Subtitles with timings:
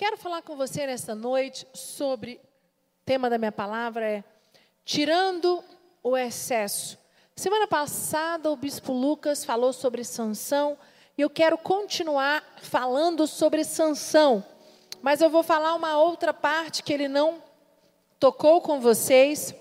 [0.00, 4.24] Quero falar com você nesta noite sobre o tema da minha palavra é
[4.82, 5.62] tirando
[6.02, 6.98] o excesso.
[7.36, 10.78] Semana passada o bispo Lucas falou sobre Sansão
[11.18, 14.42] e eu quero continuar falando sobre Sansão.
[15.02, 17.42] Mas eu vou falar uma outra parte que ele não
[18.18, 19.54] tocou com vocês.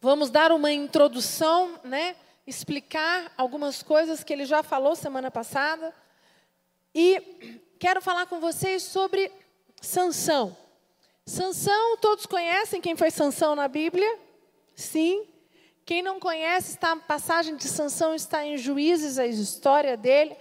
[0.00, 2.14] Vamos dar uma introdução, né?
[2.46, 5.92] Explicar algumas coisas que ele já falou semana passada.
[6.94, 9.30] E quero falar com vocês sobre
[9.80, 10.56] Sansão.
[11.24, 14.18] Sansão, todos conhecem quem foi Sansão na Bíblia?
[14.74, 15.26] Sim.
[15.84, 20.36] Quem não conhece, está, a passagem de Sansão está em Juízes, a história dele.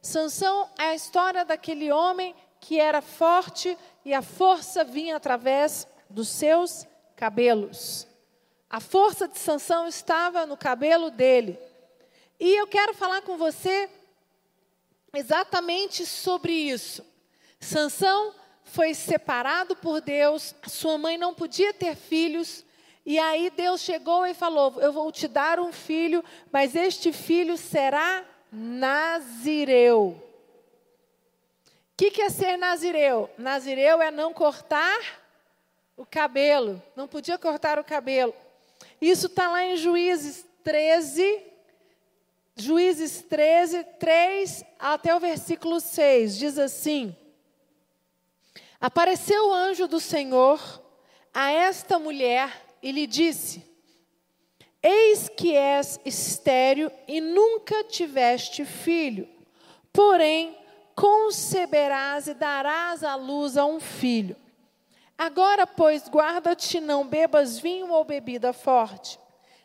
[0.00, 6.28] Sansão é a história daquele homem que era forte e a força vinha através dos
[6.28, 8.06] seus cabelos.
[8.68, 11.58] A força de Sansão estava no cabelo dele.
[12.38, 13.88] E eu quero falar com você
[15.14, 17.04] exatamente sobre isso.
[17.60, 18.34] Sansão
[18.64, 22.64] foi separado por Deus, sua mãe não podia ter filhos,
[23.04, 27.56] e aí Deus chegou e falou: Eu vou te dar um filho, mas este filho
[27.56, 30.22] será Nazireu.
[31.92, 33.28] O que, que é ser Nazireu?
[33.36, 34.98] Nazireu é não cortar
[35.96, 38.34] o cabelo, não podia cortar o cabelo.
[39.00, 41.51] Isso está lá em Juízes 13,
[42.54, 47.16] Juízes 13, 3 até o versículo 6, diz assim:
[48.80, 50.60] Apareceu o anjo do Senhor
[51.32, 52.50] a esta mulher
[52.82, 53.64] e lhe disse:
[54.82, 59.26] Eis que és estéril e nunca tiveste filho,
[59.90, 60.54] porém
[60.94, 64.36] conceberás e darás à luz a um filho.
[65.16, 69.18] Agora, pois, guarda-te, não bebas vinho ou bebida forte,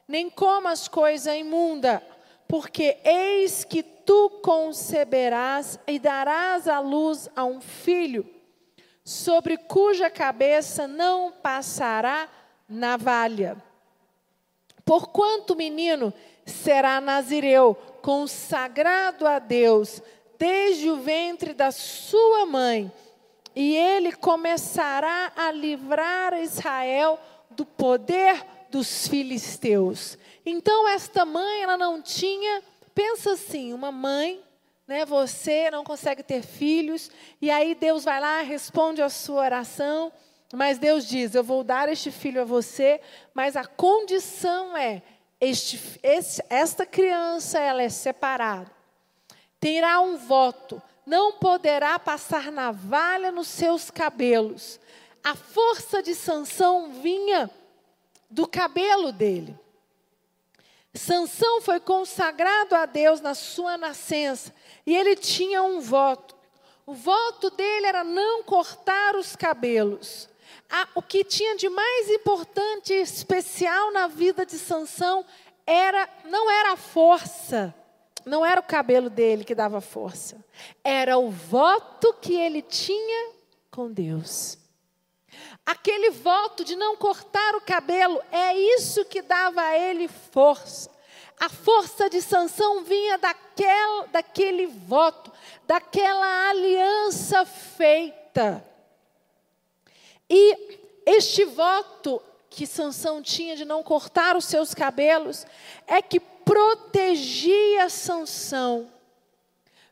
[0.08, 2.02] nem comas coisa imunda
[2.48, 8.26] porque eis que tu conceberás e darás à luz a um filho,
[9.04, 12.30] sobre cuja cabeça não passará
[12.67, 13.58] navalha.
[14.86, 16.14] Porquanto o menino
[16.45, 20.02] será nazireu, consagrado a Deus,
[20.39, 22.92] desde o ventre da sua mãe,
[23.54, 27.20] e ele começará a livrar Israel
[27.50, 30.17] do poder dos filisteus.
[30.49, 32.63] Então esta mãe, ela não tinha,
[32.95, 34.41] pensa assim, uma mãe,
[34.87, 40.09] né, você não consegue ter filhos, e aí Deus vai lá, responde a sua oração,
[40.53, 43.02] mas Deus diz: Eu vou dar este filho a você,
[43.33, 45.03] mas a condição é:
[45.41, 48.71] este, este, esta criança ela é separada,
[49.59, 54.79] terá um voto, não poderá passar navalha nos seus cabelos.
[55.21, 57.52] A força de Sansão vinha
[58.29, 59.67] do cabelo dele.
[60.97, 64.53] Sansão foi consagrado a Deus na sua nascença
[64.85, 66.35] e ele tinha um voto.
[66.85, 70.30] O voto dele era não cortar os cabelos.
[70.95, 75.25] o que tinha de mais importante e especial na vida de Sansão
[75.65, 77.75] era não era a força,
[78.25, 80.43] não era o cabelo dele que dava força,
[80.83, 83.33] era o voto que ele tinha
[83.69, 84.58] com Deus.
[85.67, 90.89] Aquele voto de não cortar o cabelo, é isso que dava a ele força.
[91.38, 95.30] A força de Sansão vinha daquele, daquele voto,
[95.67, 98.66] daquela aliança feita.
[100.30, 105.45] E este voto que Sansão tinha de não cortar os seus cabelos
[105.86, 108.89] é que protegia Sansão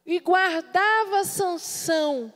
[0.06, 2.34] e guardava Sansão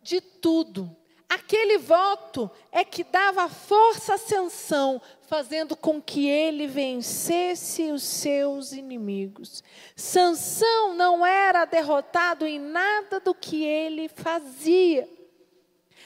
[0.00, 1.03] de tudo.
[1.34, 8.72] Aquele voto é que dava força à Sansão, fazendo com que ele vencesse os seus
[8.72, 9.60] inimigos.
[9.96, 15.08] Sansão não era derrotado em nada do que ele fazia.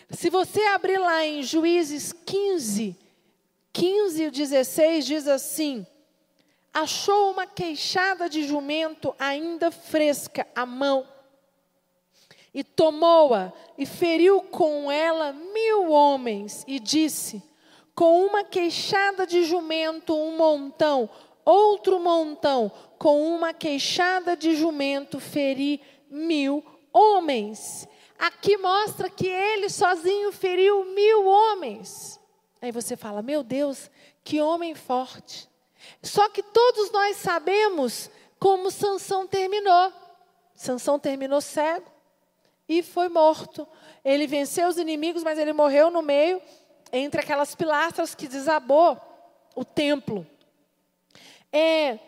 [0.08, 2.96] Se você abrir lá em Juízes 15,
[3.70, 5.86] 15 e 16, diz assim:
[6.72, 11.06] Achou uma queixada de jumento ainda fresca à mão
[12.58, 17.40] e tomou-a e feriu com ela mil homens e disse:
[17.94, 21.08] Com uma queixada de jumento, um montão,
[21.44, 22.68] outro montão,
[22.98, 25.80] com uma queixada de jumento, feri
[26.10, 27.86] mil homens.
[28.18, 32.18] Aqui mostra que ele sozinho feriu mil homens.
[32.60, 33.88] Aí você fala: Meu Deus,
[34.24, 35.48] que homem forte.
[36.02, 38.10] Só que todos nós sabemos
[38.40, 39.92] como Sansão terminou.
[40.56, 41.97] Sansão terminou cego
[42.68, 43.66] e foi morto.
[44.04, 46.40] Ele venceu os inimigos, mas ele morreu no meio,
[46.92, 49.00] entre aquelas pilastras que desabou
[49.54, 50.26] o templo.
[51.52, 51.98] É,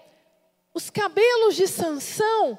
[0.74, 2.58] os cabelos de Sansão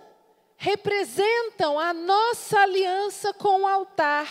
[0.58, 4.28] representam a nossa aliança com o altar.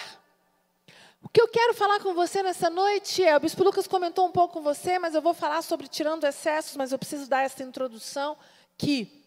[1.22, 4.32] O que eu quero falar com você nessa noite é, o Bispo Lucas comentou um
[4.32, 7.62] pouco com você, mas eu vou falar sobre tirando excessos, mas eu preciso dar essa
[7.62, 8.36] introdução,
[8.76, 9.19] que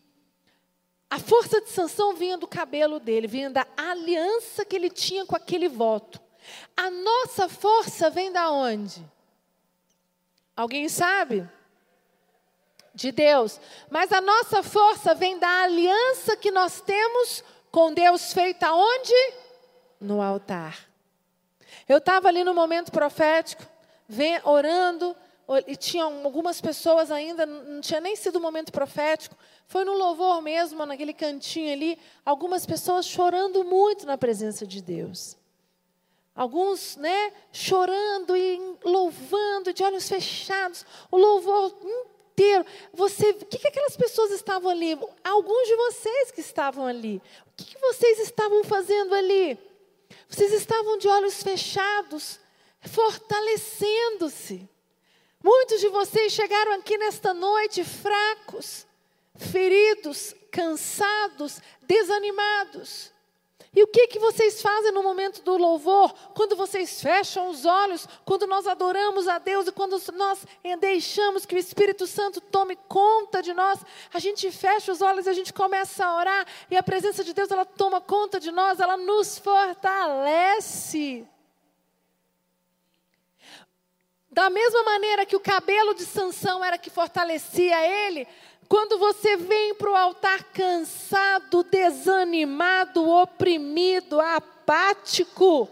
[1.13, 5.35] a força de Sansão vinha do cabelo dele, vinha da aliança que ele tinha com
[5.35, 6.19] aquele voto.
[6.75, 9.05] A nossa força vem da onde?
[10.57, 11.47] Alguém sabe?
[12.95, 13.61] De Deus.
[13.91, 19.33] Mas a nossa força vem da aliança que nós temos com Deus feita onde?
[20.01, 20.89] No altar.
[21.87, 23.61] Eu estava ali no momento profético,
[24.45, 25.15] orando,
[25.67, 29.37] e tinha algumas pessoas ainda, não tinha nem sido o momento profético,
[29.67, 35.37] foi no louvor mesmo, naquele cantinho ali, algumas pessoas chorando muito na presença de Deus.
[36.35, 41.75] Alguns, né, chorando e louvando, de olhos fechados, o louvor
[42.33, 42.65] inteiro.
[42.93, 44.97] Você, o que, que aquelas pessoas estavam ali?
[45.23, 47.21] Alguns de vocês que estavam ali.
[47.47, 49.57] O que, que vocês estavam fazendo ali?
[50.27, 52.39] Vocês estavam de olhos fechados,
[52.81, 54.67] fortalecendo-se.
[55.43, 58.87] Muitos de vocês chegaram aqui nesta noite fracos,
[59.35, 63.13] feridos, cansados, desanimados.
[63.75, 66.13] E o que, que vocês fazem no momento do louvor?
[66.35, 70.45] Quando vocês fecham os olhos, quando nós adoramos a Deus e quando nós
[70.79, 73.79] deixamos que o Espírito Santo tome conta de nós,
[74.13, 77.33] a gente fecha os olhos e a gente começa a orar e a presença de
[77.33, 81.27] Deus ela toma conta de nós, ela nos fortalece.
[84.33, 88.27] Da mesma maneira que o cabelo de Sansão era que fortalecia ele,
[88.67, 95.69] quando você vem para o altar cansado, desanimado, oprimido, apático,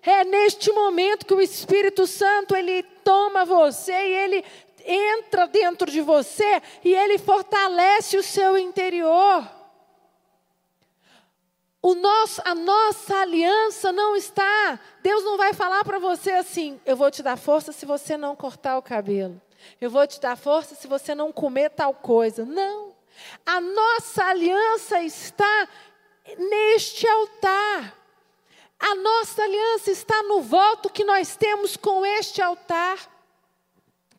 [0.00, 4.44] é neste momento que o Espírito Santo ele toma você e ele
[4.86, 9.50] entra dentro de você e ele fortalece o seu interior.
[11.84, 14.80] O nosso, a nossa aliança não está.
[15.02, 18.34] Deus não vai falar para você assim: eu vou te dar força se você não
[18.34, 19.38] cortar o cabelo.
[19.78, 22.42] Eu vou te dar força se você não comer tal coisa.
[22.46, 22.96] Não.
[23.44, 25.68] A nossa aliança está
[26.38, 27.94] neste altar.
[28.78, 32.96] A nossa aliança está no voto que nós temos com este altar.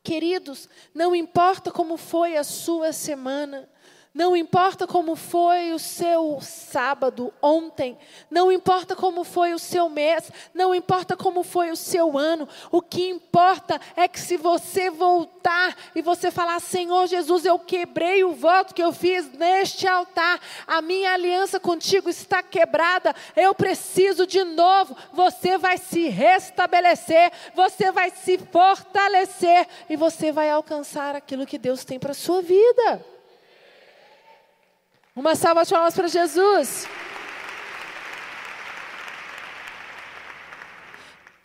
[0.03, 3.67] Queridos, não importa como foi a sua semana,
[4.15, 7.97] não importa como foi o seu sábado ontem,
[8.31, 12.81] não importa como foi o seu mês, não importa como foi o seu ano, o
[12.81, 18.31] que importa é que se você voltar e você falar: Senhor Jesus, eu quebrei o
[18.31, 24.45] voto que eu fiz neste altar, a minha aliança contigo está quebrada, eu preciso de
[24.45, 24.95] novo.
[25.11, 31.83] Você vai se restabelecer, você vai se fortalecer e você vai alcançar aquilo que Deus
[31.83, 33.14] tem para a sua vida.
[35.15, 36.85] Uma salva de palmas para Jesus.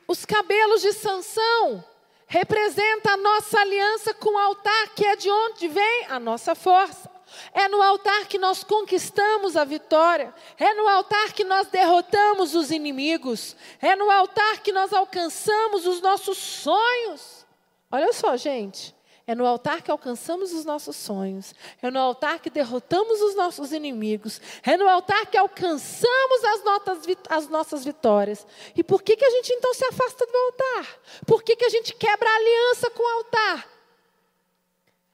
[0.08, 1.84] Os cabelos de Sansão
[2.26, 7.08] representam a nossa aliança com o altar, que é de onde vem a nossa força.
[7.54, 10.34] É no altar que nós conquistamos a vitória.
[10.58, 13.54] É no altar que nós derrotamos os inimigos.
[13.80, 17.46] É no altar que nós alcançamos os nossos sonhos.
[17.88, 18.92] Olha só, gente.
[19.30, 21.54] É no altar que alcançamos os nossos sonhos.
[21.80, 24.40] É no altar que derrotamos os nossos inimigos.
[24.60, 26.98] É no altar que alcançamos as, notas,
[27.28, 28.44] as nossas vitórias.
[28.74, 30.98] E por que, que a gente então se afasta do altar?
[31.24, 33.68] Por que, que a gente quebra a aliança com o altar?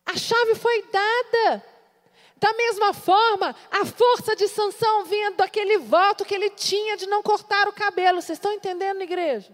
[0.07, 1.63] A chave foi dada.
[2.37, 7.23] Da mesma forma, a força de Sansão vinha daquele voto que ele tinha de não
[7.23, 8.23] cortar o cabelo.
[8.23, 9.53] Vocês estão entendendo, igreja?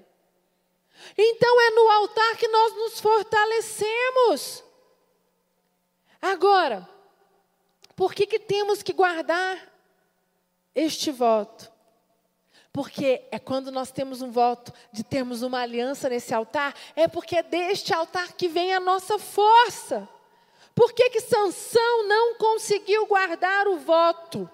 [1.16, 4.64] Então é no altar que nós nos fortalecemos.
[6.20, 6.88] Agora,
[7.96, 9.72] por que, que temos que guardar
[10.74, 11.70] este voto?
[12.72, 17.36] Porque é quando nós temos um voto de termos uma aliança nesse altar, é porque
[17.36, 20.08] é deste altar que vem a nossa força.
[20.74, 24.48] Por que que Sansão não conseguiu guardar o voto?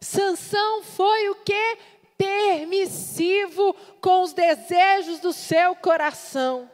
[0.00, 1.78] Sansão foi o que?
[2.18, 6.68] Permissivo com os desejos do seu coração.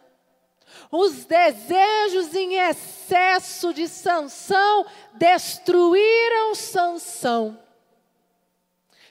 [0.90, 7.60] Os desejos em excesso de Sansão destruíram Sansão.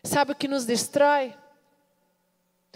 [0.04, 1.34] Sabe o que nos destrói?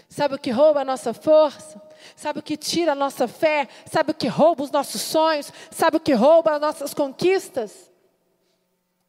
[0.08, 1.82] Sabe o que rouba a nossa força?
[2.16, 3.68] Sabe o que tira a nossa fé?
[3.90, 5.52] Sabe o que rouba os nossos sonhos?
[5.70, 7.90] Sabe o que rouba as nossas conquistas?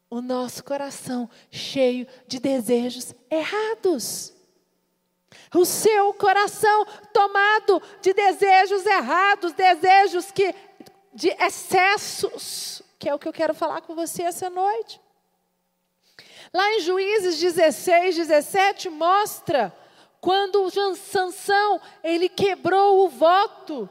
[0.10, 4.39] O nosso coração cheio de desejos errados
[5.54, 10.54] o seu coração tomado de desejos errados, desejos que
[11.14, 15.02] de excessos, que é o que eu quero falar com você essa noite.
[16.54, 19.74] Lá em Juízes 16, 17, mostra
[20.22, 23.90] quando Sansão, ele quebrou o voto,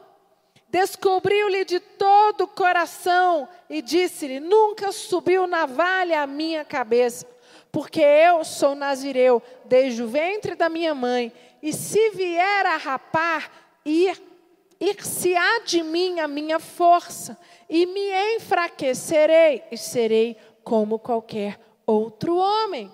[0.67, 7.25] descobriu-lhe de todo o coração e disse-lhe: Nunca subiu navalha à minha cabeça,
[7.71, 13.51] porque eu sou nazireu desde o ventre da minha mãe, e se vier a rapar,
[13.85, 14.19] ir,
[14.79, 17.37] ir-se-á de mim a minha força,
[17.69, 22.91] e me enfraquecerei, e serei como qualquer outro homem.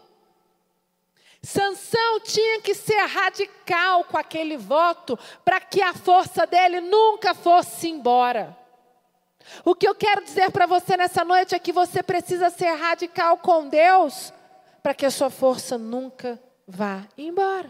[1.42, 7.88] Sansão tinha que ser radical com aquele voto para que a força dele nunca fosse
[7.88, 8.58] embora.
[9.64, 13.38] O que eu quero dizer para você nessa noite é que você precisa ser radical
[13.38, 14.34] com Deus
[14.86, 17.70] para que a sua força nunca vá embora.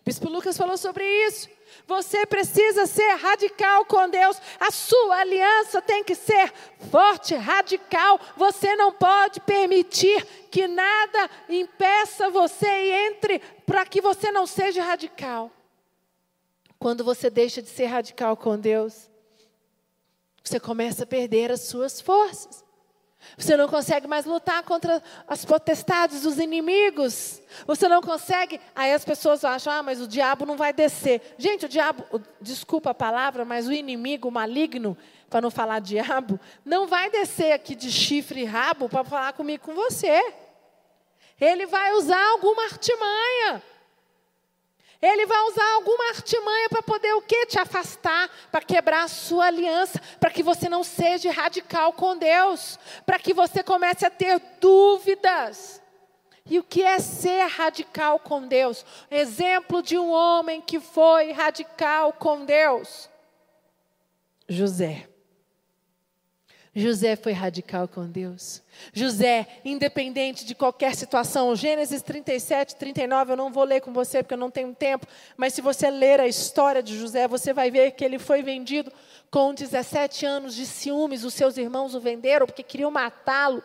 [0.00, 1.50] O Bispo Lucas falou sobre isso.
[1.86, 4.40] Você precisa ser radical com Deus.
[4.58, 6.50] A sua aliança tem que ser
[6.90, 8.18] forte, radical.
[8.38, 14.82] Você não pode permitir que nada impeça você e entre para que você não seja
[14.82, 15.50] radical.
[16.78, 19.10] Quando você deixa de ser radical com Deus,
[20.42, 22.66] você começa a perder as suas forças.
[23.36, 27.40] Você não consegue mais lutar contra as potestades, os inimigos.
[27.66, 28.60] Você não consegue.
[28.74, 31.34] Aí as pessoas acham, ah, mas o diabo não vai descer.
[31.38, 34.96] Gente, o diabo, desculpa a palavra, mas o inimigo maligno,
[35.28, 39.64] para não falar diabo, não vai descer aqui de chifre e rabo para falar comigo
[39.64, 40.34] com você.
[41.40, 43.62] Ele vai usar alguma artimanha.
[45.00, 47.46] Ele vai usar alguma artimanha para poder o quê?
[47.46, 52.78] Te afastar, para quebrar a sua aliança, para que você não seja radical com Deus,
[53.06, 55.80] para que você comece a ter dúvidas.
[56.50, 58.84] E o que é ser radical com Deus?
[59.10, 63.08] Exemplo de um homem que foi radical com Deus.
[64.48, 65.08] José.
[66.78, 68.62] José foi radical com Deus.
[68.92, 74.34] José, independente de qualquer situação, Gênesis 37, 39, eu não vou ler com você porque
[74.34, 75.06] eu não tenho tempo,
[75.36, 78.92] mas se você ler a história de José, você vai ver que ele foi vendido
[79.30, 83.62] com 17 anos de ciúmes, os seus irmãos o venderam porque queriam matá-lo.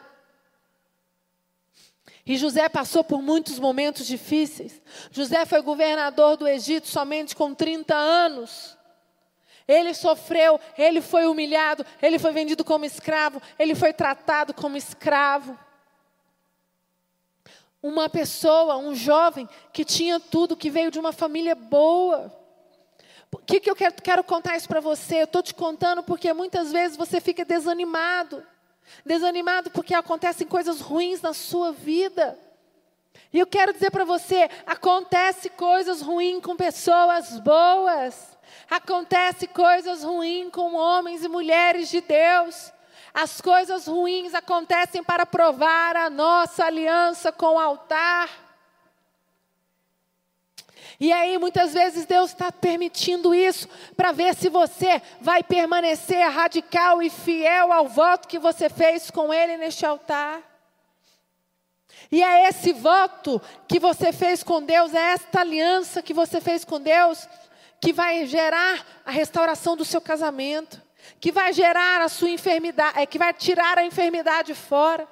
[2.25, 4.81] E José passou por muitos momentos difíceis.
[5.11, 8.77] José foi governador do Egito somente com 30 anos.
[9.67, 15.57] Ele sofreu, ele foi humilhado, ele foi vendido como escravo, ele foi tratado como escravo.
[17.81, 22.33] Uma pessoa, um jovem que tinha tudo, que veio de uma família boa.
[23.31, 25.21] O que, que eu quero, quero contar isso para você?
[25.21, 28.45] Eu estou te contando porque muitas vezes você fica desanimado.
[29.05, 32.37] Desanimado porque acontecem coisas ruins na sua vida.
[33.31, 38.32] E eu quero dizer para você: acontece coisas ruins com pessoas boas.
[38.69, 42.71] Acontece coisas ruins com homens e mulheres de Deus.
[43.13, 48.29] As coisas ruins acontecem para provar a nossa aliança com o altar.
[50.99, 57.01] E aí, muitas vezes, Deus está permitindo isso para ver se você vai permanecer radical
[57.01, 60.41] e fiel ao voto que você fez com Ele neste altar.
[62.11, 66.63] E é esse voto que você fez com Deus, é esta aliança que você fez
[66.63, 67.27] com Deus,
[67.83, 70.81] que vai gerar a restauração do seu casamento,
[71.19, 75.05] que vai gerar a sua enfermidade, é, que vai tirar a enfermidade fora,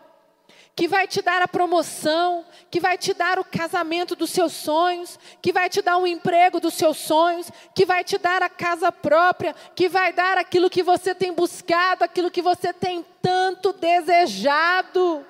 [0.73, 5.19] que vai te dar a promoção, que vai te dar o casamento dos seus sonhos,
[5.41, 8.89] que vai te dar um emprego dos seus sonhos, que vai te dar a casa
[8.89, 15.25] própria, que vai dar aquilo que você tem buscado, aquilo que você tem tanto desejado.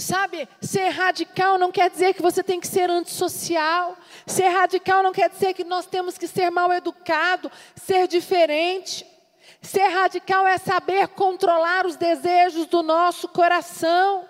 [0.00, 3.96] Sabe, ser radical não quer dizer que você tem que ser antissocial.
[4.28, 9.06] Ser radical não quer dizer que nós temos que ser mal educado, ser diferente.
[9.62, 14.28] Ser radical é saber controlar os desejos do nosso coração.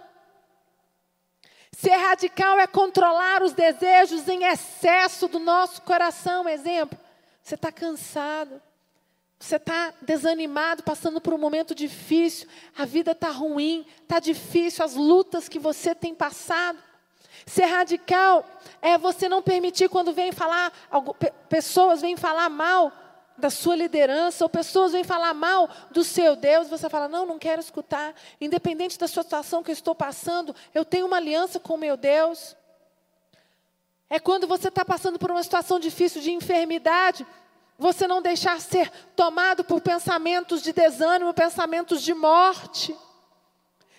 [1.72, 6.48] Ser radical é controlar os desejos em excesso do nosso coração.
[6.48, 6.96] Exemplo,
[7.42, 8.62] você está cansado,
[9.38, 14.94] você está desanimado, passando por um momento difícil, a vida está ruim, está difícil, as
[14.94, 16.87] lutas que você tem passado.
[17.46, 18.44] Ser radical
[18.80, 20.72] é você não permitir quando vem falar,
[21.48, 22.92] pessoas vêm falar mal
[23.38, 27.38] da sua liderança, ou pessoas vêm falar mal do seu Deus, você fala, não, não
[27.38, 28.12] quero escutar.
[28.40, 32.56] Independente da situação que eu estou passando, eu tenho uma aliança com o meu Deus.
[34.10, 37.24] É quando você está passando por uma situação difícil de enfermidade,
[37.78, 42.96] você não deixar ser tomado por pensamentos de desânimo, pensamentos de morte.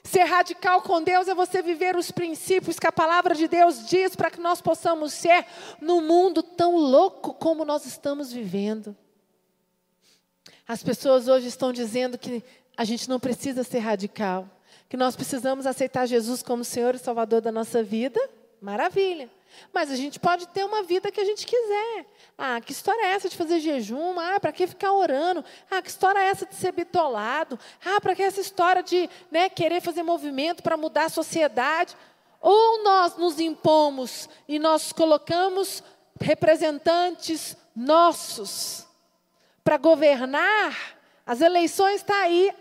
[0.03, 4.15] Ser radical com Deus é você viver os princípios que a palavra de Deus diz
[4.15, 5.46] para que nós possamos ser
[5.82, 8.96] no mundo tão louco como nós estamos vivendo.
[10.68, 12.44] As pessoas hoje estão dizendo que
[12.77, 14.48] a gente não precisa ser radical,
[14.88, 18.20] que nós precisamos aceitar Jesus como Senhor e Salvador da nossa vida,
[18.62, 19.29] maravilha.
[19.74, 22.06] Mas a gente pode ter uma vida que a gente quiser.
[22.38, 24.20] Ah, que história é essa de fazer jejum?
[24.20, 25.44] Ah, para que ficar orando?
[25.70, 27.60] Ah, que história é essa de ser bitolado?
[27.86, 31.96] Ah, para que essa história de né, querer fazer movimento para mudar a sociedade?
[32.41, 35.84] Ou nós nos impomos e nós colocamos
[36.20, 38.88] representantes nossos
[39.63, 40.75] para governar,
[41.25, 42.51] as eleições estão tá aí.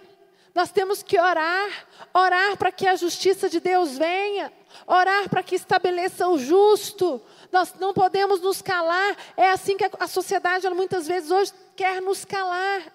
[0.55, 4.53] Nós temos que orar, orar para que a justiça de Deus venha,
[4.87, 7.21] orar para que estabeleça o justo.
[7.51, 9.17] Nós não podemos nos calar.
[9.37, 12.93] É assim que a sociedade muitas vezes hoje quer nos calar.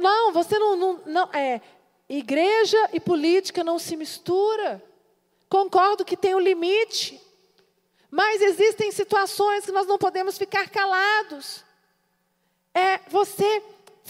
[0.00, 1.60] Não, você não, não, não é
[2.08, 4.82] igreja e política não se mistura.
[5.48, 7.20] Concordo que tem um limite.
[8.10, 11.64] Mas existem situações que nós não podemos ficar calados.
[12.74, 13.62] É você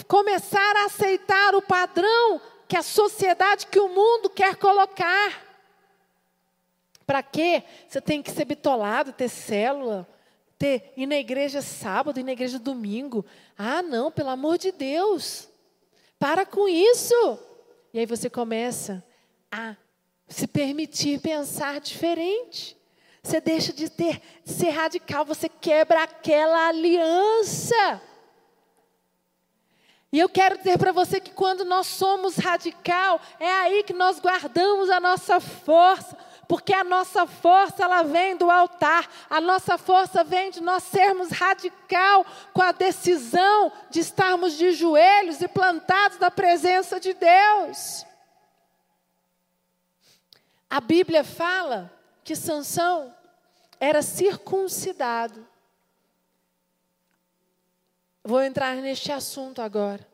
[0.07, 5.46] começar a aceitar o padrão que a sociedade, que o mundo quer colocar.
[7.07, 7.63] Para quê?
[7.89, 10.09] Você tem que ser bitolado, ter célula,
[10.59, 13.25] ter ir na igreja sábado, ir na igreja domingo.
[13.57, 15.49] Ah, não, pelo amor de Deus.
[16.19, 17.39] Para com isso.
[17.93, 19.05] E aí você começa
[19.51, 19.77] a
[20.27, 22.77] se permitir pensar diferente.
[23.23, 28.03] Você deixa de ter de ser radical, você quebra aquela aliança.
[30.13, 34.21] E eu quero dizer para você que quando nós somos radical, é aí que nós
[34.21, 36.17] guardamos a nossa força,
[36.49, 41.31] porque a nossa força ela vem do altar, a nossa força vem de nós sermos
[41.31, 48.07] radical com a decisão de estarmos de joelhos e plantados na presença de Deus.
[50.71, 53.15] A Bíblia fala que Sansão
[53.79, 55.47] era circuncidado.
[58.25, 60.07] Vou entrar neste assunto agora.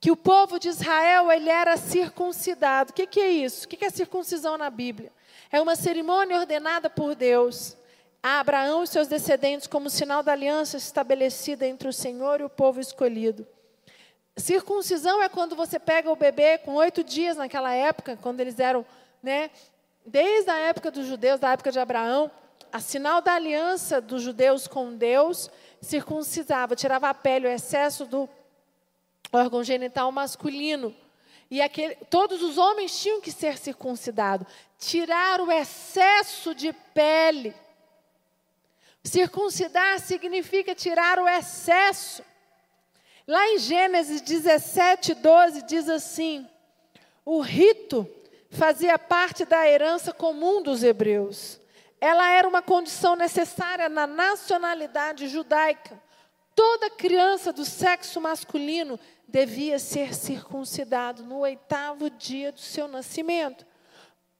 [0.00, 2.90] Que o povo de Israel ele era circuncidado.
[2.90, 3.64] O que, que é isso?
[3.64, 5.10] O que, que é circuncisão na Bíblia?
[5.50, 7.76] É uma cerimônia ordenada por Deus
[8.22, 12.48] a Abraão e seus descendentes como sinal da aliança estabelecida entre o Senhor e o
[12.48, 13.46] povo escolhido.
[14.34, 18.84] Circuncisão é quando você pega o bebê com oito dias naquela época, quando eles eram,
[19.22, 19.50] né,
[20.06, 22.30] desde a época dos judeus, da época de Abraão,
[22.72, 28.26] a sinal da aliança dos judeus com Deus, circuncisava, tirava a pele, o excesso do
[29.30, 30.94] órgão genital masculino.
[31.50, 34.46] E aquele, todos os homens tinham que ser circuncidados,
[34.78, 37.54] tirar o excesso de pele.
[39.02, 42.22] Circuncidar significa tirar o excesso.
[43.26, 46.48] Lá em Gênesis 17, 12, diz assim:
[47.24, 48.08] o rito
[48.50, 51.60] fazia parte da herança comum dos hebreus
[52.04, 55.98] ela era uma condição necessária na nacionalidade judaica.
[56.54, 63.66] Toda criança do sexo masculino devia ser circuncidado no oitavo dia do seu nascimento.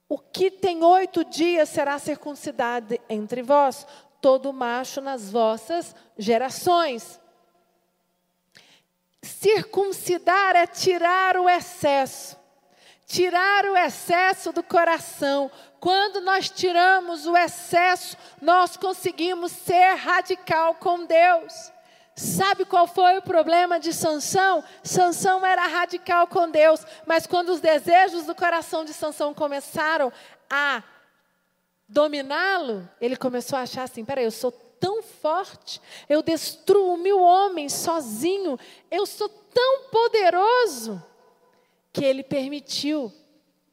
[0.07, 3.87] O que tem oito dias será circuncidado entre vós,
[4.21, 7.19] todo macho nas vossas gerações.
[9.21, 12.37] Circuncidar é tirar o excesso,
[13.07, 21.05] tirar o excesso do coração, quando nós tiramos o excesso, nós conseguimos ser radical com
[21.05, 21.71] Deus.
[22.15, 24.63] Sabe qual foi o problema de Sansão?
[24.81, 30.13] Sansão era radical com Deus, mas quando os desejos do coração de Sansão começaram
[30.49, 30.81] a
[31.89, 37.73] dominá-lo, ele começou a achar assim: peraí, eu sou tão forte, eu destruo mil homens
[37.73, 38.57] sozinho,
[38.89, 41.03] eu sou tão poderoso,
[41.91, 43.11] que ele permitiu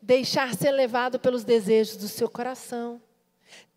[0.00, 3.00] deixar ser levado pelos desejos do seu coração.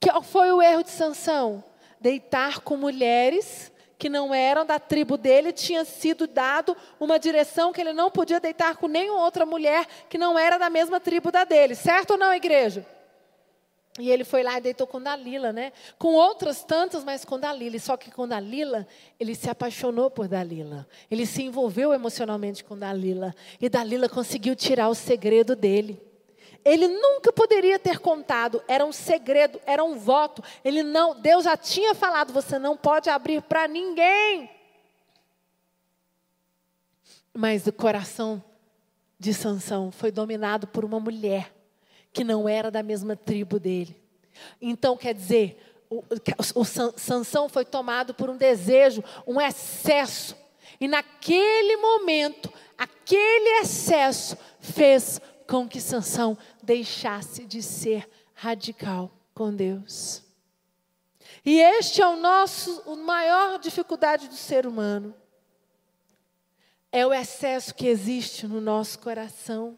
[0.01, 1.63] Qual foi o erro de Sansão?
[2.01, 3.71] Deitar com mulheres
[4.05, 8.39] que não eram da tribo dele, tinha sido dado uma direção que ele não podia
[8.39, 11.73] deitar com nenhuma outra mulher que não era da mesma tribo da dele.
[11.73, 12.85] Certo ou não, igreja?
[13.97, 15.73] E ele foi lá e deitou com Dalila, né?
[15.97, 17.79] Com outras tantas, mas com Dalila.
[17.79, 18.85] Só que com Dalila,
[19.19, 20.87] ele se apaixonou por Dalila.
[21.09, 23.33] Ele se envolveu emocionalmente com Dalila.
[23.59, 25.99] E Dalila conseguiu tirar o segredo dele.
[26.65, 30.43] Ele nunca poderia ter contado, era um segredo, era um voto.
[30.63, 34.49] Ele não, Deus já tinha falado, você não pode abrir para ninguém.
[37.31, 38.43] Mas o coração
[39.19, 41.53] de Sansão foi dominado por uma mulher
[42.11, 43.95] que não era da mesma tribo dele.
[44.59, 46.03] Então, quer dizer, o,
[46.55, 50.35] o Sansão foi tomado por um desejo, um excesso.
[50.79, 60.23] E naquele momento, aquele excesso fez com que Sansão deixasse de ser radical com Deus.
[61.45, 65.15] E este é o nosso, a maior dificuldade do ser humano.
[66.91, 69.77] É o excesso que existe no nosso coração.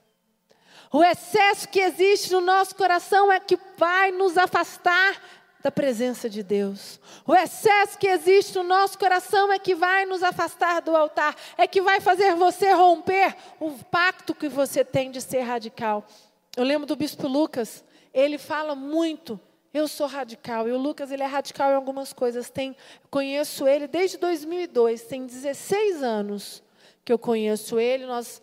[0.92, 5.22] O excesso que existe no nosso coração é que vai nos afastar
[5.64, 7.00] da presença de Deus.
[7.26, 11.68] O excesso que existe no nosso coração é que vai nos afastar do altar, é
[11.68, 16.06] que vai fazer você romper o pacto que você tem de ser radical.
[16.56, 19.40] Eu lembro do bispo Lucas, ele fala muito
[19.74, 20.68] eu sou radical.
[20.68, 22.50] E o Lucas, ele é radical em algumas coisas.
[22.50, 22.76] Tem,
[23.10, 26.64] conheço ele desde 2002, tem 16 anos
[27.06, 28.06] que eu conheço ele.
[28.06, 28.42] Nós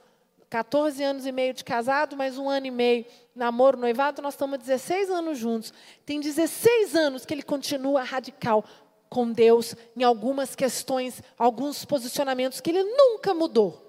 [0.48, 4.59] 14 anos e meio de casado, mais um ano e meio namoro, noivado, nós estamos
[4.59, 5.73] 16 anos juntos.
[6.07, 8.64] Tem 16 anos que ele continua radical
[9.09, 13.81] com Deus em algumas questões, alguns posicionamentos que ele nunca mudou.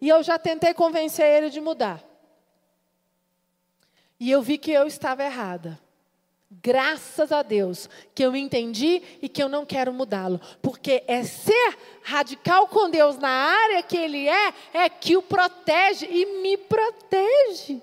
[0.00, 2.02] E eu já tentei convencer ele de mudar.
[4.18, 5.78] E eu vi que eu estava errada.
[6.62, 11.76] Graças a Deus que eu entendi e que eu não quero mudá-lo, porque é ser
[12.02, 17.82] radical com Deus na área que Ele é, é que o protege e me protege.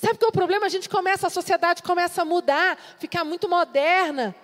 [0.00, 0.66] Sabe qual é o problema?
[0.66, 4.34] A gente começa, a sociedade começa a mudar, ficar muito moderna.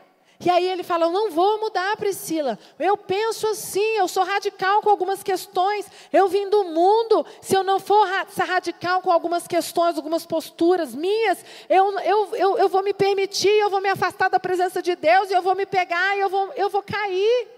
[0.44, 2.58] E aí ele fala: Eu não vou mudar, Priscila.
[2.78, 5.86] Eu penso assim, eu sou radical com algumas questões.
[6.12, 7.24] Eu vim do mundo.
[7.40, 8.04] Se eu não for
[8.36, 13.70] radical com algumas questões, algumas posturas minhas, eu, eu, eu, eu vou me permitir, eu
[13.70, 16.52] vou me afastar da presença de Deus, e eu vou me pegar, e eu vou,
[16.56, 17.53] eu vou cair.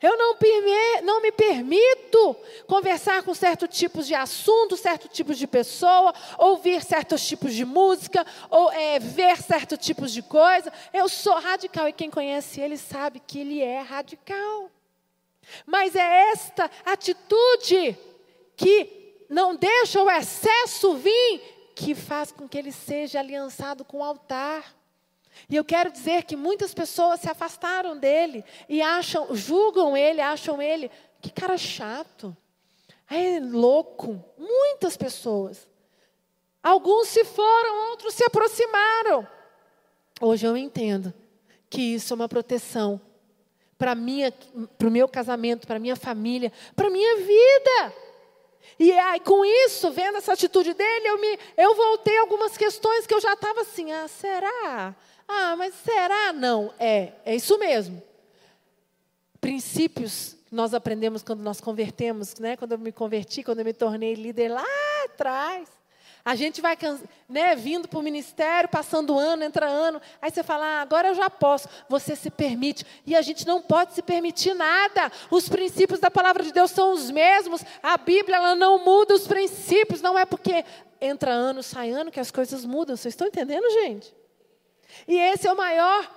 [0.00, 0.36] Eu não,
[1.02, 7.26] não, me permito conversar com certos tipos de assunto, certos tipos de pessoa, ouvir certos
[7.26, 10.72] tipos de música, ou é, ver certos tipos de coisa.
[10.92, 14.70] Eu sou radical e quem conhece ele sabe que ele é radical.
[15.64, 17.96] Mas é esta atitude
[18.56, 24.04] que não deixa o excesso vir que faz com que ele seja aliançado com o
[24.04, 24.75] altar.
[25.48, 30.60] E eu quero dizer que muitas pessoas se afastaram dele e acham, julgam ele, acham
[30.60, 32.36] ele, que cara chato.
[33.08, 34.22] É louco.
[34.36, 35.68] Muitas pessoas.
[36.62, 39.26] Alguns se foram, outros se aproximaram.
[40.20, 41.14] Hoje eu entendo
[41.70, 43.00] que isso é uma proteção
[43.78, 47.94] para o meu casamento, para minha família, para minha vida.
[48.78, 53.14] E aí, com isso, vendo essa atitude dele, eu, me, eu voltei algumas questões que
[53.14, 54.94] eu já estava assim, ah, será?
[55.28, 56.32] Ah, mas será?
[56.32, 58.02] Não, é, é isso mesmo.
[59.40, 62.56] Princípios que nós aprendemos quando nós convertemos, né?
[62.56, 64.64] quando eu me converti, quando eu me tornei líder lá
[65.04, 65.68] atrás.
[66.26, 66.76] A gente vai
[67.28, 70.02] né, vindo para o ministério, passando ano, entra ano.
[70.20, 71.68] Aí você fala, ah, agora eu já posso.
[71.88, 72.84] Você se permite.
[73.06, 75.12] E a gente não pode se permitir nada.
[75.30, 77.64] Os princípios da palavra de Deus são os mesmos.
[77.80, 80.02] A Bíblia ela não muda os princípios.
[80.02, 80.64] Não é porque
[81.00, 82.96] entra ano, sai ano que as coisas mudam.
[82.96, 84.12] Vocês estão entendendo, gente?
[85.06, 86.08] E esse é o maior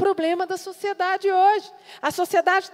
[0.00, 1.70] problema da sociedade hoje.
[2.00, 2.70] A sociedade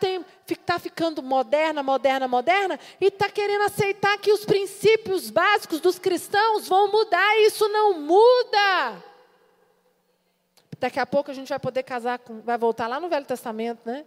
[0.49, 6.69] está ficando moderna, moderna, moderna, e está querendo aceitar que os princípios básicos dos cristãos
[6.69, 9.03] vão mudar, e isso não muda.
[10.79, 13.81] Daqui a pouco a gente vai poder casar, com, vai voltar lá no Velho Testamento,
[13.85, 14.07] né?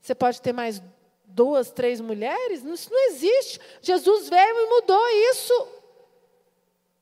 [0.00, 0.82] Você pode ter mais
[1.24, 2.64] duas, três mulheres?
[2.64, 3.60] Isso não existe.
[3.80, 5.68] Jesus veio e mudou isso.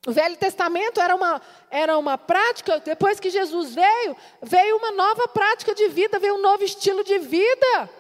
[0.07, 5.29] O Velho Testamento era uma, era uma prática, depois que Jesus veio, veio uma nova
[5.29, 7.91] prática de vida, veio um novo estilo de vida.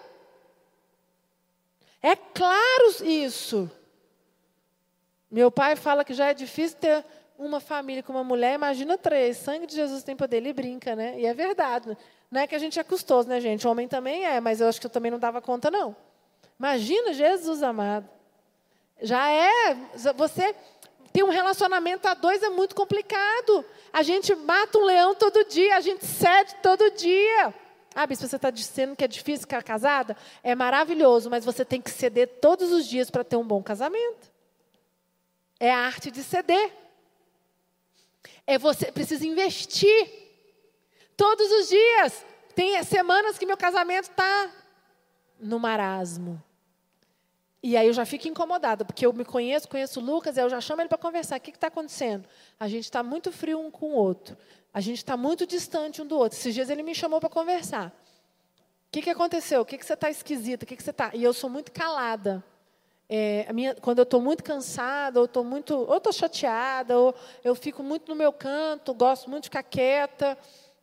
[2.03, 3.71] É claro isso.
[5.31, 7.05] Meu pai fala que já é difícil ter
[7.37, 9.37] uma família com uma mulher, imagina três.
[9.37, 11.19] Sangue de Jesus tem poder, ele brinca, né?
[11.19, 11.97] E é verdade.
[12.31, 13.67] Não é que a gente é custoso, né, gente?
[13.67, 15.97] O homem também é, mas eu acho que eu também não dava conta, não.
[16.59, 18.09] Imagina Jesus amado.
[19.01, 19.77] Já é,
[20.17, 20.55] você
[21.19, 23.65] ter um relacionamento a dois é muito complicado.
[23.93, 27.53] A gente mata um leão todo dia, a gente cede todo dia.
[27.93, 30.17] Ah, bispo, você está dizendo que é difícil ficar casada?
[30.45, 34.31] É maravilhoso, mas você tem que ceder todos os dias para ter um bom casamento.
[35.59, 36.73] É a arte de ceder.
[38.47, 40.09] É você precisa investir.
[41.17, 42.25] Todos os dias.
[42.55, 44.53] Tem semanas que meu casamento está
[45.41, 46.41] no marasmo.
[47.63, 50.51] E aí eu já fico incomodada, porque eu me conheço, conheço o Lucas, aí eu
[50.51, 51.39] já chamo ele para conversar.
[51.39, 52.25] O que está acontecendo?
[52.59, 54.37] A gente está muito frio um com o outro.
[54.73, 56.39] A gente está muito distante um do outro.
[56.39, 57.89] Esses dias ele me chamou para conversar.
[57.89, 59.61] O que, que aconteceu?
[59.61, 60.65] O que, que você está esquisita?
[60.65, 61.11] O que, que você está?
[61.15, 62.45] E eu sou muito calada.
[63.09, 67.55] É, minha, quando eu estou muito cansada, ou estou muito, ou estou chateada, ou eu
[67.55, 70.39] fico muito no meu canto, gosto muito de ficar quieta.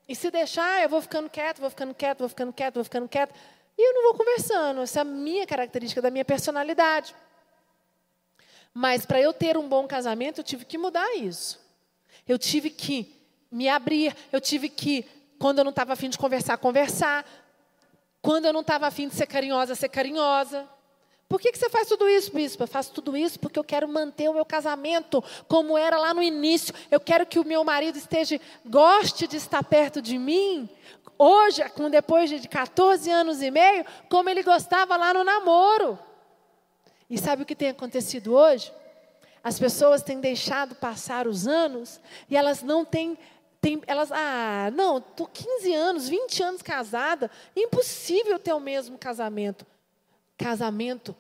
[0.08, 3.08] E se deixar, eu vou ficando quieta, vou ficando quieta, vou ficando quieta, vou ficando
[3.08, 3.34] quieta.
[3.78, 7.14] E eu não vou conversando, essa é a minha característica da minha personalidade.
[8.74, 11.60] Mas para eu ter um bom casamento, eu tive que mudar isso.
[12.28, 13.16] Eu tive que
[13.52, 15.06] me abrir, eu tive que,
[15.40, 17.26] quando eu não estava afim de conversar, conversar.
[18.22, 20.68] Quando eu não estava afim de ser carinhosa, ser carinhosa.
[21.28, 22.62] Por que, que você faz tudo isso, bispo?
[22.64, 26.22] Eu faço tudo isso porque eu quero manter o meu casamento como era lá no
[26.22, 26.74] início.
[26.92, 30.70] Eu quero que o meu marido esteja, goste de estar perto de mim.
[31.18, 35.98] Hoje, depois de 14 anos e meio, como ele gostava lá no namoro.
[37.10, 38.72] E sabe o que tem acontecido hoje?
[39.44, 43.18] As pessoas têm deixado passar os anos e elas não têm
[43.88, 49.66] elas, ah, não, estou 15 anos, 20 anos casada, impossível ter o mesmo casamento.
[50.38, 51.15] Casamento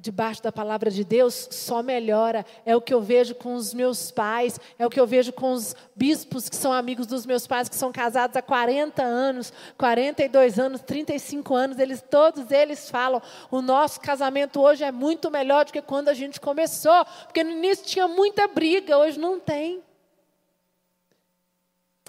[0.00, 2.44] debaixo da palavra de Deus só melhora.
[2.64, 5.52] É o que eu vejo com os meus pais, é o que eu vejo com
[5.52, 10.58] os bispos que são amigos dos meus pais, que são casados há 40 anos, 42
[10.58, 11.78] anos, 35 anos.
[11.78, 16.14] Eles todos eles falam: "O nosso casamento hoje é muito melhor do que quando a
[16.14, 19.82] gente começou, porque no início tinha muita briga, hoje não tem".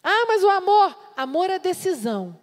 [0.04, 2.40] Ah, mas o amor, amor é decisão.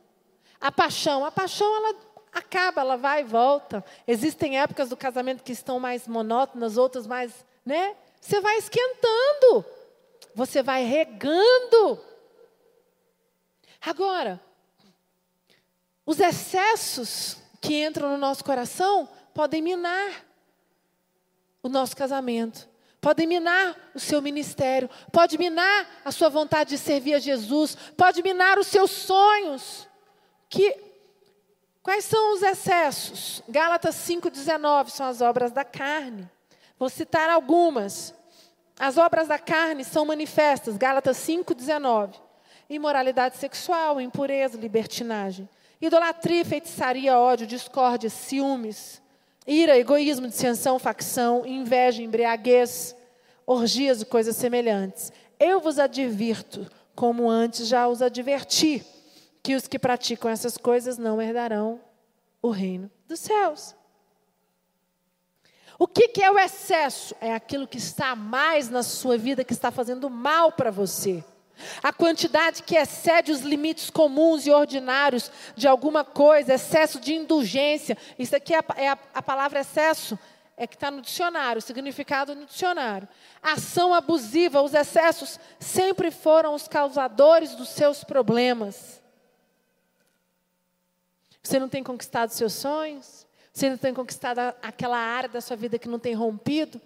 [0.60, 1.94] A paixão, a paixão ela
[2.32, 3.84] acaba, ela vai e volta.
[4.06, 7.96] Existem épocas do casamento que estão mais monótonas, outras mais, né?
[8.20, 9.64] Você vai esquentando.
[10.34, 12.00] Você vai regando.
[13.80, 14.40] Agora,
[16.04, 20.24] os excessos que entram no nosso coração podem minar
[21.62, 22.68] o nosso casamento,
[23.00, 28.22] podem minar o seu ministério, pode minar a sua vontade de servir a Jesus, pode
[28.22, 29.88] minar os seus sonhos,
[30.48, 30.87] que
[31.88, 33.42] Quais são os excessos?
[33.48, 36.28] Gálatas 5,19 são as obras da carne.
[36.78, 38.12] Vou citar algumas.
[38.78, 42.10] As obras da carne são manifestas, Gálatas 5,19.
[42.68, 45.48] Imoralidade sexual, impureza, libertinagem.
[45.80, 49.00] Idolatria, feitiçaria, ódio, discórdia, ciúmes,
[49.46, 52.94] ira, egoísmo, dissensão, facção, inveja, embriaguez,
[53.46, 55.10] orgias e coisas semelhantes.
[55.40, 58.84] Eu vos advirto, como antes já os adverti
[59.48, 61.80] que os que praticam essas coisas não herdarão
[62.42, 63.74] o reino dos céus.
[65.78, 67.16] O que, que é o excesso?
[67.18, 71.24] É aquilo que está mais na sua vida, que está fazendo mal para você.
[71.82, 77.96] A quantidade que excede os limites comuns e ordinários de alguma coisa, excesso de indulgência.
[78.18, 80.18] Isso aqui é a, é a, a palavra excesso,
[80.58, 83.08] é que está no dicionário, o significado no dicionário.
[83.42, 88.98] Ação abusiva, os excessos sempre foram os causadores dos seus problemas.
[91.42, 93.26] Você não tem conquistado seus sonhos?
[93.52, 96.80] Você não tem conquistado aquela área da sua vida que não tem rompido?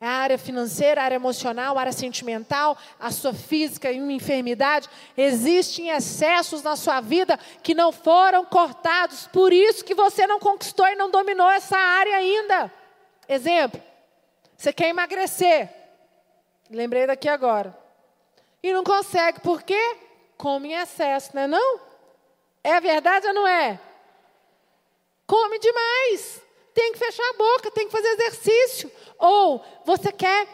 [0.00, 4.12] É a área financeira, a área emocional, a área sentimental, a sua física e uma
[4.12, 4.88] enfermidade.
[5.16, 9.28] Existem excessos na sua vida que não foram cortados.
[9.28, 12.72] Por isso que você não conquistou e não dominou essa área ainda.
[13.28, 13.80] Exemplo,
[14.56, 15.70] você quer emagrecer.
[16.68, 17.76] Lembrei daqui agora.
[18.60, 19.98] E não consegue, por quê?
[20.36, 21.91] Come em excesso, não é não?
[22.64, 23.80] É verdade ou não é?
[25.26, 26.42] Come demais.
[26.74, 28.90] Tem que fechar a boca, tem que fazer exercício.
[29.18, 30.46] Ou você quer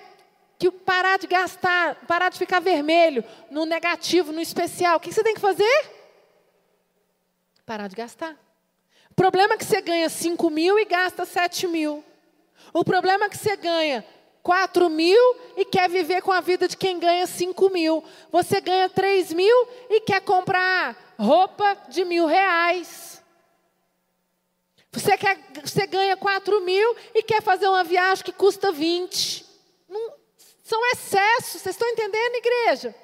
[0.59, 4.97] que parar de gastar, parar de ficar vermelho, no negativo, no especial.
[4.97, 5.91] O que você tem que fazer?
[7.65, 8.37] Parar de gastar.
[9.11, 12.05] O problema é que você ganha 5 mil e gasta 7 mil.
[12.73, 14.05] O problema é que você ganha
[14.49, 18.03] 4 mil e quer viver com a vida de quem ganha 5 mil.
[18.33, 23.23] Você ganha 3 mil e quer comprar roupa de mil reais.
[24.91, 29.45] Você, quer, você ganha 4 mil e quer fazer uma viagem que custa 20.
[29.87, 30.15] Não,
[30.63, 32.95] são excessos, vocês estão entendendo, igreja?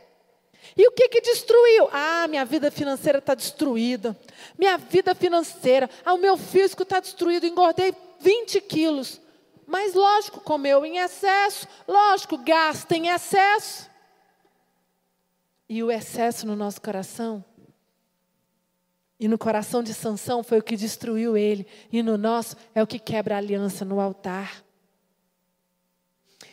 [0.74, 1.90] E o que, que destruiu?
[1.92, 4.18] Ah, minha vida financeira está destruída.
[4.56, 5.90] Minha vida financeira.
[6.06, 7.46] Ah, o meu físico está destruído.
[7.46, 9.20] Engordei 20 quilos.
[9.66, 11.66] Mas, lógico, comeu em excesso.
[11.86, 13.90] Lógico, gasta em excesso.
[15.68, 17.44] E o excesso no nosso coração
[19.18, 22.86] e no coração de Sansão foi o que destruiu ele, e no nosso é o
[22.86, 24.62] que quebra a aliança no altar.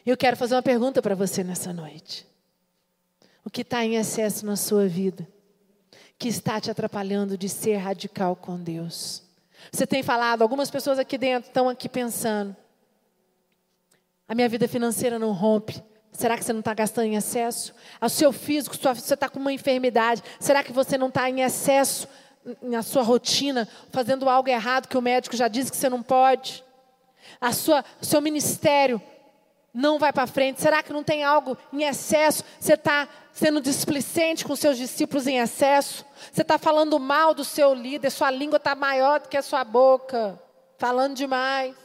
[0.06, 2.26] Eu quero fazer uma pergunta para você nessa noite.
[3.44, 5.28] O que está em excesso na sua vida?
[6.18, 9.24] Que está te atrapalhando de ser radical com Deus?
[9.72, 12.56] Você tem falado, algumas pessoas aqui dentro estão aqui pensando:
[14.32, 15.84] a minha vida financeira não rompe.
[16.10, 17.76] Será que você não está gastando em excesso?
[18.00, 20.24] O seu físico, você está com uma enfermidade.
[20.40, 22.08] Será que você não está em excesso
[22.62, 26.64] na sua rotina, fazendo algo errado que o médico já disse que você não pode?
[27.42, 29.02] A sua, seu ministério
[29.74, 30.62] não vai para frente?
[30.62, 32.46] Será que não tem algo em excesso?
[32.58, 36.06] Você está sendo displicente com seus discípulos em excesso?
[36.32, 38.10] Você está falando mal do seu líder?
[38.10, 40.42] Sua língua está maior do que a sua boca,
[40.78, 41.76] falando demais.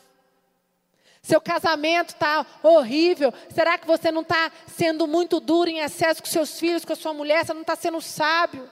[1.27, 3.35] Seu casamento está horrível.
[3.53, 6.97] Será que você não está sendo muito duro em excesso com seus filhos, com a
[6.97, 7.45] sua mulher?
[7.45, 8.71] Você não está sendo sábio?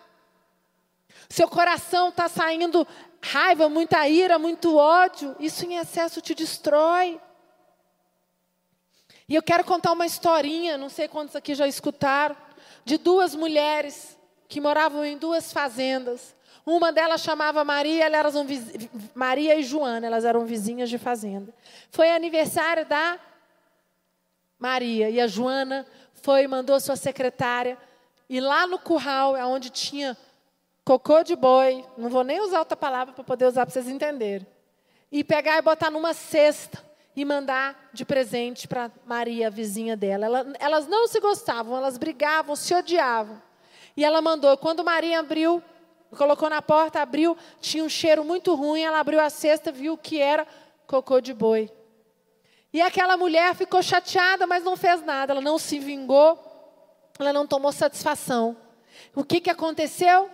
[1.28, 2.86] Seu coração está saindo
[3.20, 5.34] raiva, muita ira, muito ódio.
[5.40, 7.20] Isso em excesso te destrói.
[9.28, 12.36] E eu quero contar uma historinha, não sei quantos aqui já escutaram,
[12.84, 16.36] de duas mulheres que moravam em duas fazendas.
[16.66, 18.46] Uma delas chamava Maria, elas eram
[19.14, 21.52] Maria e Joana, elas eram vizinhas de fazenda.
[21.90, 23.18] Foi aniversário da
[24.58, 27.76] Maria e a Joana foi mandou sua secretária
[28.28, 30.16] e lá no curral, é onde tinha
[30.84, 34.46] cocô de boi, não vou nem usar outra palavra para poder usar para vocês entenderem.
[35.12, 36.82] E pegar e botar numa cesta
[37.14, 40.26] e mandar de presente para Maria, a vizinha dela.
[40.26, 43.40] Ela, elas não se gostavam, elas brigavam, se odiavam.
[43.96, 45.62] E ela mandou, quando Maria abriu,
[46.14, 50.20] colocou na porta, abriu, tinha um cheiro muito ruim, ela abriu a cesta, viu que
[50.20, 50.46] era
[50.86, 51.70] cocô de boi.
[52.72, 56.38] E aquela mulher ficou chateada, mas não fez nada, ela não se vingou,
[57.18, 58.56] ela não tomou satisfação.
[59.14, 60.28] O que, que aconteceu?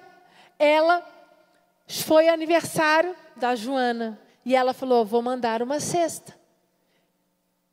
[0.58, 1.06] Ela
[1.86, 6.38] foi aniversário da Joana e ela falou: Vou mandar uma cesta.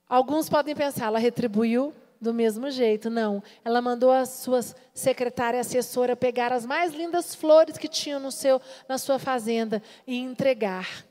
[0.10, 3.10] Alguns podem pensar, ela retribuiu do mesmo jeito.
[3.10, 4.62] Não, ela mandou a sua
[4.94, 10.18] secretária assessora pegar as mais lindas flores que tinham no seu, na sua fazenda e
[10.18, 11.06] entregar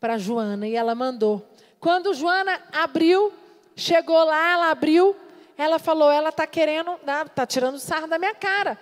[0.00, 0.66] para Joana.
[0.66, 1.46] E ela mandou.
[1.78, 3.32] Quando Joana abriu,
[3.76, 5.16] chegou lá, ela abriu,
[5.56, 8.78] ela falou, ela está querendo, está tirando sarro da minha cara.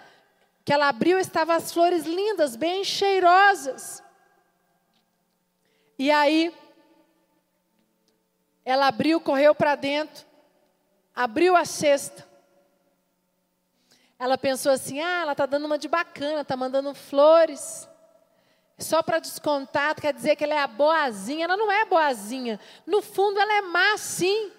[0.65, 4.03] Que ela abriu, estavam as flores lindas, bem cheirosas.
[5.99, 6.55] E aí,
[8.65, 10.28] ela abriu, correu para dentro,
[11.19, 12.25] abriu a cesta.
[14.17, 17.89] Ela pensou assim: ah, ela está dando uma de bacana, está mandando flores.
[18.79, 21.45] Só para descontar, quer dizer que ela é a boazinha.
[21.45, 22.61] Ela não é boazinha.
[22.87, 24.53] No fundo, ela é má, sim.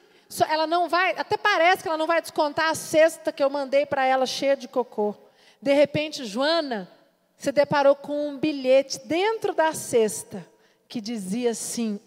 [0.49, 3.85] Ela não vai, até parece que ela não vai descontar a cesta que eu mandei
[3.85, 5.15] para ela cheia de cocô.
[5.61, 6.91] De repente, Joana
[7.37, 10.45] se deparou com um bilhete dentro da cesta
[10.89, 11.99] que dizia assim: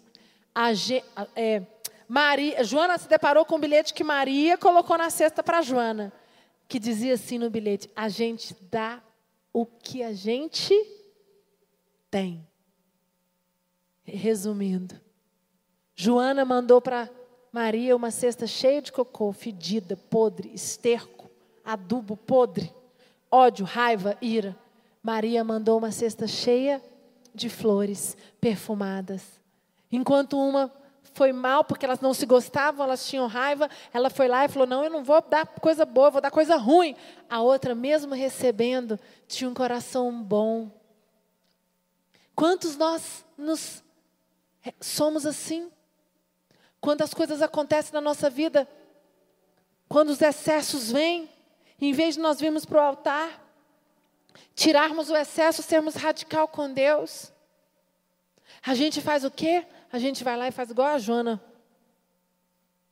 [0.54, 0.68] a,
[1.34, 1.62] é,
[2.12, 6.12] Maria, Joana se deparou com um bilhete que Maria colocou na cesta para Joana,
[6.68, 9.02] que dizia assim no bilhete: a gente dá
[9.50, 10.74] o que a gente
[12.10, 12.46] tem.
[14.04, 15.00] Resumindo,
[15.96, 17.08] Joana mandou para
[17.50, 21.30] Maria uma cesta cheia de cocô, fedida, podre, esterco,
[21.64, 22.70] adubo podre,
[23.30, 24.54] ódio, raiva, ira.
[25.02, 26.82] Maria mandou uma cesta cheia
[27.34, 29.40] de flores perfumadas.
[29.90, 30.70] Enquanto uma
[31.14, 33.68] foi mal porque elas não se gostavam, elas tinham raiva.
[33.92, 36.56] Ela foi lá e falou: Não, eu não vou dar coisa boa, vou dar coisa
[36.56, 36.96] ruim.
[37.28, 40.70] A outra, mesmo recebendo, tinha um coração bom.
[42.34, 43.82] Quantos nós nos
[44.80, 45.70] somos assim?
[46.80, 48.68] Quando as coisas acontecem na nossa vida,
[49.88, 51.30] quando os excessos vêm,
[51.80, 53.40] em vez de nós virmos para o altar,
[54.54, 57.32] tirarmos o excesso, sermos radical com Deus,
[58.64, 59.66] a gente faz o quê?
[59.92, 61.40] A gente vai lá e faz igual a Joana.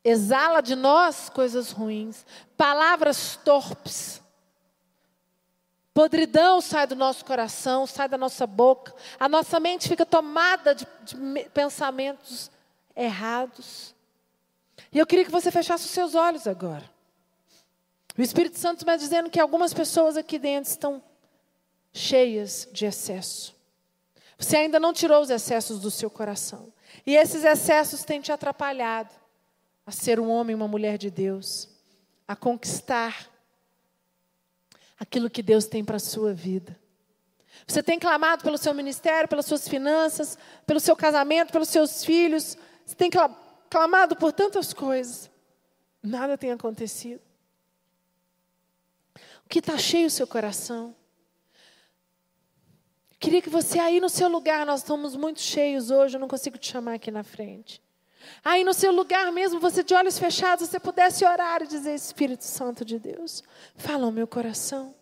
[0.04, 4.20] Exala de nós coisas ruins, palavras torpes.
[5.92, 8.94] Podridão sai do nosso coração, sai da nossa boca.
[9.18, 11.16] A nossa mente fica tomada de, de
[11.50, 12.50] pensamentos
[12.94, 13.94] errados.
[14.92, 16.88] E eu queria que você fechasse os seus olhos agora.
[18.16, 21.02] O Espírito Santo está dizendo que algumas pessoas aqui dentro estão
[21.92, 23.54] cheias de excesso.
[24.38, 26.72] Você ainda não tirou os excessos do seu coração.
[27.06, 29.14] E esses excessos têm te atrapalhado
[29.86, 31.68] a ser um homem uma mulher de Deus,
[32.26, 33.28] a conquistar
[34.98, 36.78] aquilo que Deus tem para a sua vida.
[37.66, 42.56] Você tem clamado pelo seu ministério, pelas suas finanças, pelo seu casamento, pelos seus filhos.
[42.84, 43.10] Você tem
[43.68, 45.30] clamado por tantas coisas.
[46.02, 47.20] Nada tem acontecido.
[49.44, 50.94] O que está cheio o seu coração?
[53.20, 56.56] Queria que você aí no seu lugar, nós estamos muito cheios hoje, eu não consigo
[56.56, 57.82] te chamar aqui na frente.
[58.42, 62.44] Aí no seu lugar mesmo, você de olhos fechados, você pudesse orar e dizer: Espírito
[62.44, 63.42] Santo de Deus,
[63.76, 64.94] fala ao meu coração.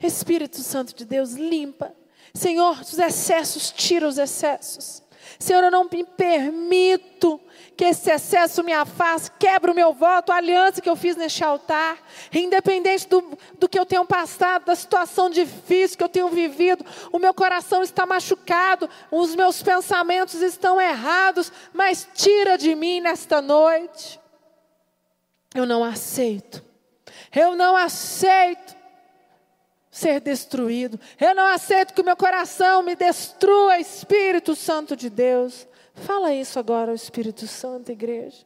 [0.00, 1.92] Espírito Santo de Deus, limpa.
[2.32, 5.02] Senhor, os excessos, tira os excessos.
[5.38, 7.40] Senhor, eu não me permito
[7.76, 11.44] que esse excesso me afaste, quebra o meu voto, a aliança que eu fiz neste
[11.44, 11.98] altar,
[12.32, 17.18] independente do, do que eu tenho passado, da situação difícil que eu tenho vivido, o
[17.18, 24.18] meu coração está machucado, os meus pensamentos estão errados, mas tira de mim nesta noite.
[25.54, 26.62] Eu não aceito,
[27.34, 28.76] eu não aceito
[29.96, 31.00] ser destruído.
[31.18, 35.66] Eu não aceito que o meu coração me destrua, Espírito Santo de Deus.
[35.94, 38.44] Fala isso agora ao Espírito Santo, igreja.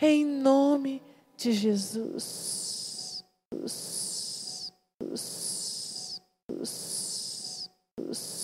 [0.00, 1.02] Em nome
[1.36, 3.24] de Jesus.